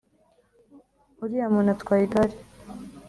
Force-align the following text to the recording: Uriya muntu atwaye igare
Uriya 1.23 1.47
muntu 1.53 1.69
atwaye 1.75 2.03
igare 2.07 2.35